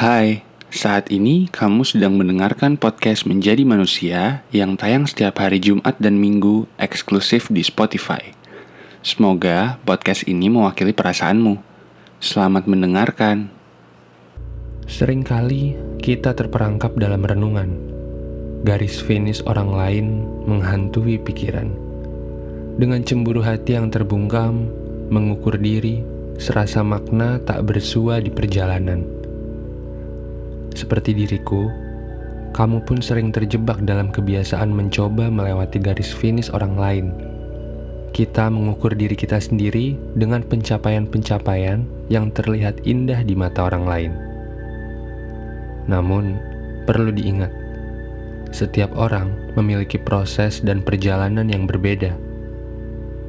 Hai, 0.00 0.40
saat 0.72 1.12
ini 1.12 1.44
kamu 1.52 1.84
sedang 1.84 2.16
mendengarkan 2.16 2.80
podcast 2.80 3.28
Menjadi 3.28 3.68
Manusia 3.68 4.40
yang 4.48 4.72
tayang 4.72 5.04
setiap 5.04 5.44
hari 5.44 5.60
Jumat 5.60 6.00
dan 6.00 6.16
Minggu 6.16 6.64
eksklusif 6.80 7.52
di 7.52 7.60
Spotify. 7.60 8.32
Semoga 9.04 9.76
podcast 9.84 10.24
ini 10.24 10.48
mewakili 10.48 10.96
perasaanmu. 10.96 11.60
Selamat 12.16 12.64
mendengarkan. 12.64 13.52
Seringkali 14.88 15.76
kita 16.00 16.32
terperangkap 16.32 16.96
dalam 16.96 17.20
renungan. 17.20 17.68
Garis 18.64 19.04
finish 19.04 19.44
orang 19.44 19.68
lain 19.68 20.06
menghantui 20.48 21.20
pikiran. 21.20 21.76
Dengan 22.80 23.04
cemburu 23.04 23.44
hati 23.44 23.76
yang 23.76 23.92
terbungkam, 23.92 24.64
mengukur 25.12 25.60
diri, 25.60 26.00
serasa 26.40 26.80
makna 26.80 27.36
tak 27.44 27.68
bersua 27.68 28.24
di 28.24 28.32
perjalanan. 28.32 29.19
Seperti 30.74 31.14
diriku, 31.14 31.70
kamu 32.54 32.82
pun 32.86 32.98
sering 33.02 33.30
terjebak 33.30 33.82
dalam 33.86 34.10
kebiasaan 34.10 34.70
mencoba 34.70 35.30
melewati 35.30 35.78
garis 35.82 36.10
finish 36.10 36.50
orang 36.50 36.74
lain. 36.74 37.06
Kita 38.10 38.50
mengukur 38.50 38.92
diri 38.94 39.14
kita 39.14 39.38
sendiri 39.38 39.94
dengan 40.18 40.42
pencapaian-pencapaian 40.42 41.86
yang 42.10 42.34
terlihat 42.34 42.82
indah 42.82 43.22
di 43.22 43.38
mata 43.38 43.70
orang 43.70 43.84
lain. 43.86 44.12
Namun, 45.86 46.38
perlu 46.90 47.14
diingat, 47.14 47.54
setiap 48.50 48.90
orang 48.98 49.54
memiliki 49.54 49.98
proses 49.98 50.58
dan 50.58 50.82
perjalanan 50.82 51.46
yang 51.46 51.70
berbeda 51.70 52.30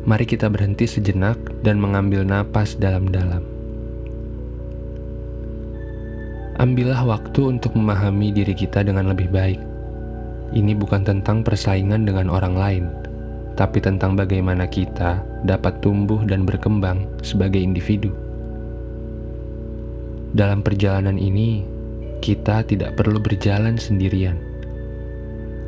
Mari 0.01 0.25
kita 0.25 0.49
berhenti 0.49 0.89
sejenak 0.89 1.37
dan 1.61 1.77
mengambil 1.77 2.25
napas 2.25 2.73
dalam-dalam. 2.73 3.50
Ambillah 6.61 7.01
waktu 7.01 7.57
untuk 7.57 7.73
memahami 7.73 8.29
diri 8.29 8.53
kita 8.53 8.85
dengan 8.85 9.09
lebih 9.09 9.33
baik. 9.33 9.57
Ini 10.53 10.77
bukan 10.77 11.01
tentang 11.01 11.41
persaingan 11.41 12.05
dengan 12.05 12.29
orang 12.29 12.53
lain, 12.53 12.85
tapi 13.57 13.81
tentang 13.81 14.13
bagaimana 14.13 14.69
kita 14.69 15.25
dapat 15.41 15.81
tumbuh 15.81 16.21
dan 16.21 16.45
berkembang 16.45 17.09
sebagai 17.25 17.57
individu. 17.57 18.13
Dalam 20.37 20.61
perjalanan 20.61 21.17
ini, 21.17 21.65
kita 22.21 22.61
tidak 22.69 22.93
perlu 22.93 23.17
berjalan 23.17 23.81
sendirian. 23.81 24.37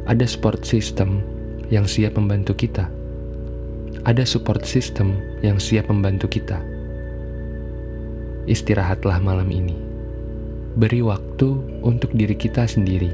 Ada 0.05 0.29
support 0.29 0.61
system 0.61 1.25
yang 1.73 1.89
siap 1.89 2.13
membantu 2.13 2.53
kita 2.53 2.85
ada 4.03 4.27
support 4.27 4.67
system 4.67 5.15
yang 5.39 5.55
siap 5.63 5.87
membantu 5.87 6.27
kita. 6.27 6.59
Istirahatlah 8.51 9.23
malam 9.23 9.47
ini. 9.47 9.92
Beri 10.73 11.05
waktu 11.05 11.53
untuk 11.85 12.09
diri 12.17 12.33
kita 12.33 12.65
sendiri. 12.65 13.13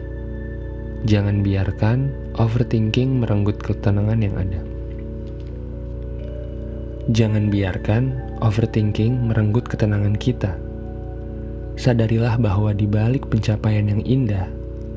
Jangan 1.03 1.43
biarkan 1.43 2.11
overthinking 2.39 3.19
merenggut 3.19 3.59
ketenangan 3.59 4.19
yang 4.19 4.35
ada. 4.39 4.61
Jangan 7.09 7.51
biarkan 7.51 8.03
overthinking 8.39 9.31
merenggut 9.31 9.67
ketenangan 9.67 10.15
kita. 10.15 10.55
Sadarilah 11.79 12.39
bahwa 12.39 12.75
di 12.75 12.87
balik 12.87 13.27
pencapaian 13.27 13.87
yang 13.87 14.03
indah, 14.03 14.47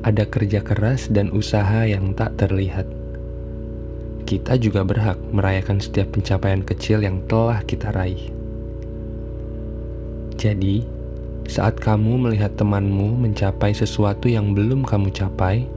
ada 0.03 0.27
kerja 0.27 0.59
keras 0.59 1.07
dan 1.07 1.31
usaha 1.31 1.87
yang 1.87 2.11
tak 2.11 2.35
terlihat 2.35 2.83
kita 4.23 4.55
juga 4.57 4.81
berhak 4.81 5.19
merayakan 5.29 5.77
setiap 5.77 6.15
pencapaian 6.15 6.63
kecil 6.63 7.03
yang 7.03 7.21
telah 7.27 7.61
kita 7.67 7.91
raih. 7.91 8.31
Jadi, 10.39 11.02
saat 11.49 11.77
kamu 11.79 12.27
melihat 12.27 12.55
temanmu 12.55 13.19
mencapai 13.19 13.75
sesuatu 13.75 14.31
yang 14.31 14.55
belum 14.55 14.87
kamu 14.87 15.11
capai, 15.11 15.67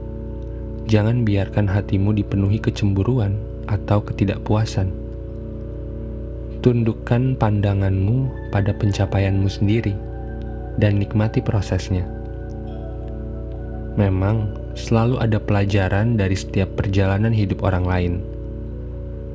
jangan 0.87 1.27
biarkan 1.27 1.67
hatimu 1.67 2.15
dipenuhi 2.15 2.59
kecemburuan 2.59 3.35
atau 3.67 3.99
ketidakpuasan. 4.01 4.89
Tundukkan 6.63 7.37
pandanganmu 7.37 8.49
pada 8.49 8.73
pencapaianmu 8.73 9.47
sendiri 9.47 9.93
dan 10.81 10.97
nikmati 10.97 11.39
prosesnya. 11.43 12.07
Memang 13.97 14.53
selalu 14.77 15.21
ada 15.21 15.37
pelajaran 15.41 16.17
dari 16.17 16.37
setiap 16.37 16.73
perjalanan 16.77 17.33
hidup 17.33 17.65
orang 17.65 17.85
lain 17.85 18.13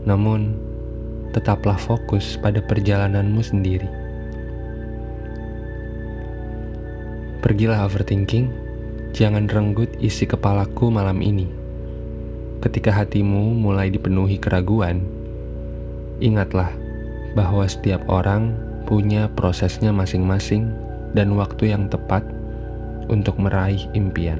namun, 0.03 0.59
tetaplah 1.31 1.79
fokus 1.79 2.35
pada 2.43 2.59
perjalananmu 2.59 3.39
sendiri. 3.39 3.87
Pergilah 7.43 7.83
overthinking, 7.83 8.55
jangan 9.11 9.51
renggut 9.51 9.91
isi 9.99 10.31
kepalaku 10.31 10.95
malam 10.95 11.19
ini. 11.19 11.51
Ketika 12.63 12.95
hatimu 12.95 13.51
mulai 13.59 13.91
dipenuhi 13.91 14.39
keraguan, 14.39 15.03
ingatlah 16.23 16.71
bahwa 17.35 17.67
setiap 17.67 18.07
orang 18.07 18.55
punya 18.87 19.27
prosesnya 19.35 19.91
masing-masing 19.91 20.71
dan 21.19 21.35
waktu 21.35 21.75
yang 21.75 21.91
tepat 21.91 22.23
untuk 23.11 23.35
meraih 23.43 23.91
impian. 23.91 24.39